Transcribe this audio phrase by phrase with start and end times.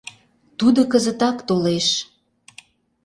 [0.59, 1.87] Тудо кызытак толеш...